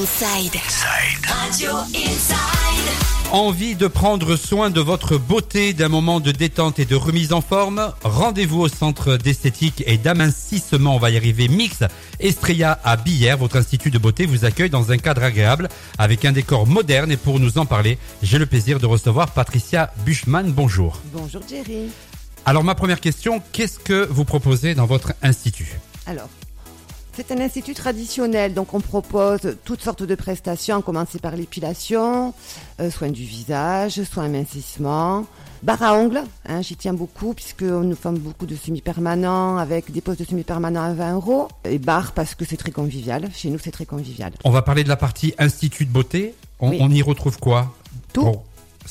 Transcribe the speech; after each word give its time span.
Inside. 0.00 0.56
Radio 1.28 1.72
Inside. 1.94 3.32
Envie 3.32 3.74
de 3.74 3.86
prendre 3.86 4.34
soin 4.36 4.70
de 4.70 4.80
votre 4.80 5.18
beauté, 5.18 5.74
d'un 5.74 5.90
moment 5.90 6.20
de 6.20 6.32
détente 6.32 6.78
et 6.78 6.86
de 6.86 6.94
remise 6.96 7.34
en 7.34 7.42
forme? 7.42 7.92
Rendez-vous 8.02 8.60
au 8.60 8.68
centre 8.68 9.18
d'esthétique 9.18 9.84
et 9.86 9.98
d'amincissement, 9.98 10.96
on 10.96 10.98
va 10.98 11.10
y 11.10 11.18
arriver, 11.18 11.48
Mix 11.48 11.80
Estrella 12.18 12.80
à 12.82 12.96
Billère. 12.96 13.36
Votre 13.36 13.56
institut 13.56 13.90
de 13.90 13.98
beauté 13.98 14.24
vous 14.24 14.46
accueille 14.46 14.70
dans 14.70 14.90
un 14.90 14.96
cadre 14.96 15.22
agréable 15.22 15.68
avec 15.98 16.24
un 16.24 16.32
décor 16.32 16.66
moderne 16.66 17.12
et 17.12 17.18
pour 17.18 17.38
nous 17.38 17.58
en 17.58 17.66
parler, 17.66 17.98
j'ai 18.22 18.38
le 18.38 18.46
plaisir 18.46 18.80
de 18.80 18.86
recevoir 18.86 19.32
Patricia 19.32 19.92
Buchmann. 20.06 20.50
Bonjour. 20.50 20.98
Bonjour 21.12 21.42
Jerry. 21.46 21.90
Alors 22.46 22.64
ma 22.64 22.74
première 22.74 23.00
question, 23.00 23.42
qu'est-ce 23.52 23.78
que 23.78 24.08
vous 24.10 24.24
proposez 24.24 24.74
dans 24.74 24.86
votre 24.86 25.12
institut? 25.22 25.78
Alors, 26.06 26.30
c'est 27.26 27.34
un 27.34 27.40
institut 27.40 27.74
traditionnel, 27.74 28.54
donc 28.54 28.72
on 28.74 28.80
propose 28.80 29.40
toutes 29.64 29.82
sortes 29.82 30.02
de 30.02 30.14
prestations, 30.14 30.78
à 30.78 30.82
commencer 30.82 31.18
par 31.18 31.36
l'épilation, 31.36 32.32
euh, 32.80 32.90
soins 32.90 33.10
du 33.10 33.24
visage, 33.24 34.02
soins 34.04 34.24
amincissement, 34.24 35.26
barre 35.62 35.82
à 35.82 35.94
ongles, 35.94 36.22
hein, 36.48 36.62
j'y 36.62 36.76
tiens 36.76 36.94
beaucoup 36.94 37.34
puisque 37.34 37.62
nous 37.62 37.94
faisons 37.94 38.14
beaucoup 38.14 38.46
de 38.46 38.56
semi-permanents 38.56 39.58
avec 39.58 39.90
des 39.92 40.00
postes 40.00 40.20
de 40.20 40.24
semi-permanents 40.24 40.82
à 40.82 40.92
20 40.92 41.14
euros, 41.14 41.48
et 41.64 41.78
barre 41.78 42.12
parce 42.12 42.34
que 42.34 42.44
c'est 42.44 42.56
très 42.56 42.70
convivial, 42.70 43.28
chez 43.34 43.50
nous 43.50 43.58
c'est 43.62 43.70
très 43.70 43.86
convivial. 43.86 44.32
On 44.44 44.50
va 44.50 44.62
parler 44.62 44.84
de 44.84 44.88
la 44.88 44.96
partie 44.96 45.34
institut 45.38 45.84
de 45.86 45.92
beauté. 45.92 46.34
On, 46.60 46.70
Oui. 46.70 46.78
on 46.80 46.90
y 46.90 47.02
retrouve 47.02 47.38
quoi? 47.38 47.74
Tout. 48.12 48.22
Bon, 48.24 48.42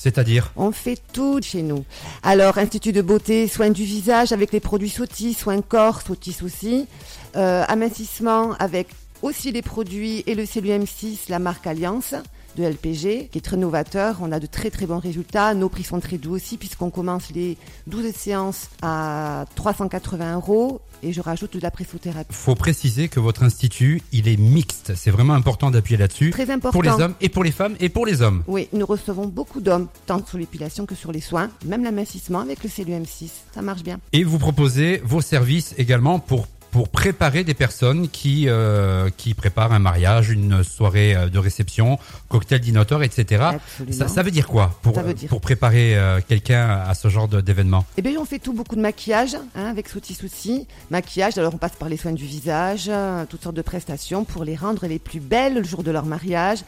C'est-à-dire 0.02 0.54
On 0.56 0.72
fait 0.72 0.98
tout 1.12 1.42
chez 1.42 1.62
nous. 1.62 1.84
Alors, 2.24 2.58
institut 2.58 2.94
de 2.94 3.02
beauté, 3.02 3.50
soins 3.50 3.70
du 3.70 3.84
visage 3.84 4.32
avec 4.32 4.54
les 4.54 4.62
produits 4.62 4.90
Sotis, 4.90 5.34
soins 5.34 5.62
corps, 5.62 6.02
Sotis 6.02 6.38
aussi. 6.42 6.88
Euh, 7.36 7.66
amincissement 7.68 8.54
avec 8.60 8.88
aussi 9.22 9.52
les 9.52 9.62
produits 9.62 10.24
et 10.26 10.36
le 10.36 10.44
CLUM6, 10.44 11.30
la 11.30 11.40
marque 11.40 11.68
Alliance 11.68 12.16
de 12.60 12.66
LPG, 12.66 13.30
qui 13.32 13.38
est 13.38 13.42
très 13.42 13.58
novateur. 13.58 14.18
On 14.22 14.32
a 14.32 14.40
de 14.40 14.46
très 14.46 14.70
très 14.70 14.86
bons 14.86 15.00
résultats. 15.00 15.54
Nos 15.54 15.70
prix 15.70 15.84
sont 15.84 16.00
très 16.00 16.18
doux 16.18 16.36
aussi 16.36 16.58
puisqu'on 16.58 16.90
commence 16.90 17.32
les 17.32 17.58
12 17.88 18.14
séances 18.14 18.70
à 18.82 19.46
380 19.56 20.36
euros 20.36 20.82
et 21.02 21.14
je 21.14 21.22
rajoute 21.22 21.54
de 21.54 21.62
la 21.62 21.72
pressothérapie. 21.72 22.34
faut 22.34 22.56
préciser 22.56 23.08
que 23.08 23.22
votre 23.22 23.44
institut, 23.44 24.02
il 24.12 24.28
est 24.28 24.38
mixte. 24.38 24.94
C'est 24.96 25.12
vraiment 25.12 25.34
important 25.34 25.72
d'appuyer 25.72 25.98
là-dessus. 25.98 26.32
Très 26.32 26.52
important. 26.52 26.72
Pour 26.72 26.84
les 26.84 26.90
hommes 26.90 27.14
et 27.22 27.30
pour 27.30 27.44
les 27.44 27.52
femmes 27.52 27.76
et 27.80 27.88
pour 27.88 28.06
les 28.06 28.22
hommes. 28.22 28.44
Oui, 28.48 28.68
nous 28.74 28.86
recevons 28.86 29.26
beaucoup 29.26 29.62
d'hommes, 29.62 29.88
tant 30.06 30.26
sur 30.26 30.38
l'épilation 30.38 30.86
que 30.86 30.96
sur 30.96 31.14
les 31.14 31.22
soins, 31.22 31.50
même 31.66 31.84
l'amincissement 31.84 32.40
avec 32.40 32.64
le 32.64 32.70
CLUM6. 32.70 33.30
Ça 33.54 33.62
marche 33.62 33.84
bien. 33.84 34.00
Et 34.12 34.24
vous 34.26 34.40
proposez 34.40 35.02
vos 35.06 35.22
services 35.22 35.74
également 35.78 36.20
pour 36.20 36.48
pour 36.80 36.88
préparer 36.88 37.44
des 37.44 37.54
personnes 37.54 38.08
qui 38.08 38.46
euh, 38.48 39.10
qui 39.18 39.34
préparent 39.34 39.74
un 39.74 39.80
mariage, 39.80 40.30
une 40.30 40.64
soirée 40.64 41.14
euh, 41.14 41.28
de 41.28 41.38
réception, 41.38 42.00
cocktail 42.30 42.62
dînatoire, 42.62 43.04
etc. 43.04 43.48
Ça, 43.92 44.08
ça 44.08 44.24
veut 44.24 44.32
dire 44.32 44.48
quoi 44.48 44.80
pour 44.82 44.94
dire- 45.04 45.42
préparer 45.42 45.98
euh, 45.98 46.22
quelqu'un 46.26 46.70
à 46.88 46.94
ce 46.94 47.10
genre 47.10 47.28
d'événement? 47.28 47.84
Eh 47.98 48.02
bien, 48.02 48.14
on 48.18 48.24
fait 48.24 48.40
tout, 48.40 48.54
beaucoup 48.54 48.78
de 48.78 48.82
maquillage, 48.82 49.36
hein, 49.58 49.66
avec 49.66 49.90
Souti 49.90 50.14
Souci. 50.14 50.68
Maquillage, 50.90 51.38
alors 51.38 51.54
on 51.54 51.58
passe 51.58 51.76
par 51.78 51.90
les 51.90 51.98
soins 51.98 52.14
du 52.14 52.24
visage, 52.24 52.90
toutes 53.30 53.44
sortes 53.44 53.58
de 53.58 53.62
prestations 53.62 54.24
pour 54.24 54.46
les 54.46 54.56
rendre 54.56 54.88
les 54.88 55.00
plus 55.00 55.20
belles 55.20 55.56
le 55.56 55.64
jour 55.66 55.84
de 55.84 55.92
leur 55.92 56.06
mariage. 56.06 56.60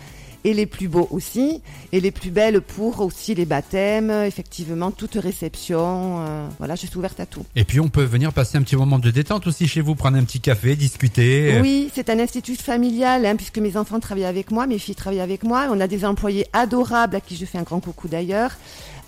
Et 0.43 0.53
les 0.53 0.65
plus 0.65 0.87
beaux 0.87 1.07
aussi, 1.11 1.61
et 1.91 1.99
les 1.99 2.11
plus 2.11 2.31
belles 2.31 2.61
pour 2.61 3.01
aussi 3.01 3.35
les 3.35 3.45
baptêmes, 3.45 4.09
effectivement, 4.09 4.91
toute 4.91 5.13
réception. 5.15 6.21
euh, 6.21 6.47
voilà, 6.57 6.75
je 6.75 6.87
suis 6.87 6.97
ouverte 6.97 7.19
à 7.19 7.25
tout. 7.25 7.45
Et 7.55 7.63
puis 7.63 7.79
on 7.79 7.89
peut 7.89 8.03
venir 8.03 8.33
passer 8.33 8.57
un 8.57 8.63
petit 8.63 8.75
moment 8.75 8.97
de 8.97 9.11
détente 9.11 9.45
aussi 9.45 9.67
chez 9.67 9.81
vous, 9.81 9.95
prendre 9.95 10.17
un 10.17 10.23
petit 10.23 10.39
café, 10.39 10.75
discuter. 10.75 11.59
Oui, 11.61 11.89
c'est 11.93 12.09
un 12.09 12.19
institut 12.19 12.55
familial, 12.55 13.25
hein, 13.25 13.35
puisque 13.35 13.59
mes 13.59 13.77
enfants 13.77 13.99
travaillent 13.99 14.25
avec 14.25 14.51
moi, 14.51 14.65
mes 14.65 14.79
filles 14.79 14.95
travaillent 14.95 15.21
avec 15.21 15.43
moi. 15.43 15.67
On 15.69 15.79
a 15.79 15.87
des 15.87 16.05
employés 16.05 16.47
adorables 16.53 17.15
à 17.15 17.21
qui 17.21 17.35
je 17.35 17.45
fais 17.45 17.57
un 17.57 17.63
grand 17.63 17.79
coucou 17.79 18.07
d'ailleurs. 18.07 18.51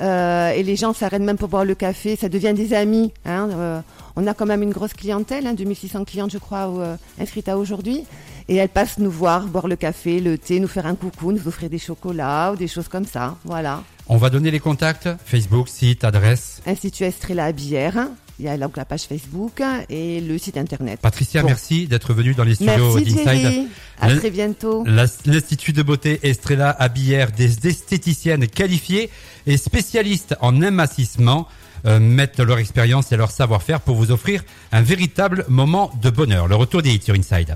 Euh, 0.02 0.52
et 0.52 0.64
les 0.64 0.76
gens 0.76 0.94
s'arrêtent 0.94 1.22
même 1.22 1.38
pour 1.38 1.50
boire 1.50 1.66
le 1.66 1.76
café, 1.76 2.16
ça 2.16 2.30
devient 2.30 2.54
des 2.54 2.74
amis. 2.74 3.12
Hein, 3.26 3.50
euh, 3.52 3.80
on 4.16 4.28
a 4.28 4.34
quand 4.34 4.46
même 4.46 4.64
une 4.64 4.72
grosse 4.72 4.94
clientèle, 4.94 5.48
hein, 5.48 5.54
2600 5.54 6.06
clientes 6.06 6.32
je 6.32 6.38
crois 6.38 6.70
euh, 6.70 6.96
inscrites 7.20 7.48
à 7.48 7.58
aujourd'hui. 7.58 8.04
Et 8.50 8.56
elles 8.56 8.70
passent 8.70 8.98
nous 8.98 9.12
voir, 9.12 9.46
boire 9.46 9.68
le 9.68 9.76
café, 9.76 10.20
le 10.20 10.38
thé, 10.38 10.60
nous 10.60 10.68
faire 10.68 10.86
un 10.86 10.96
coucou, 10.96 11.32
nous 11.32 11.48
offrir 11.48 11.70
des 11.70 11.80
chocolats 11.80 12.52
ou 12.54 12.56
des 12.58 12.68
choses 12.68 12.88
comme 12.88 13.06
ça. 13.06 13.38
Voilà. 13.46 13.84
On 14.08 14.18
va 14.18 14.30
donner 14.30 14.52
les 14.52 14.60
contacts, 14.60 15.08
Facebook, 15.26 15.70
site, 15.70 16.04
adresse. 16.04 16.62
Institut 16.66 17.04
Estrella 17.06 17.46
à 17.46 17.52
Bière. 17.54 18.08
Il 18.40 18.46
y 18.46 18.50
a 18.50 18.58
donc 18.58 18.76
la 18.78 18.84
page 18.84 19.04
Facebook 19.04 19.62
et 19.90 20.20
le 20.20 20.38
site 20.40 20.58
internet. 20.58 21.00
Patricia, 21.00 21.42
Bon. 21.42 21.48
merci 21.50 21.88
d'être 21.88 22.14
venue 22.14 22.34
dans 22.34 22.44
les 22.44 22.56
studios 22.56 23.00
d'Inside. 23.00 23.68
À 24.02 24.14
très 24.16 24.32
bientôt. 24.32 24.84
L'Institut 24.86 25.72
de 25.72 25.84
beauté 25.84 26.20
Estrella 26.24 26.72
Abière, 26.72 27.32
des 27.32 27.68
esthéticiennes 27.68 28.48
qualifiées 28.48 29.10
et 29.46 29.56
spécialistes 29.56 30.36
en 30.42 30.62
amincissement, 30.64 31.48
euh, 31.86 32.00
mettent 32.00 32.40
leur 32.40 32.58
expérience 32.58 33.12
et 33.12 33.18
leur 33.18 33.30
savoir-faire 33.30 33.82
pour 33.82 33.96
vous 33.96 34.12
offrir 34.12 34.44
un 34.72 34.82
véritable 34.82 35.46
moment 35.48 35.92
de 36.02 36.10
bonheur. 36.10 36.48
Le 36.48 36.56
retour 36.56 36.82
des 36.82 36.92
hits 36.92 37.02
sur 37.04 37.14
Inside. 37.16 37.56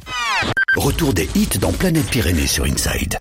Retour 0.78 1.12
des 1.12 1.28
hits 1.34 1.58
dans 1.60 1.72
Planète 1.72 2.06
Pyrénées 2.06 2.46
sur 2.46 2.66
Inside. 2.66 3.16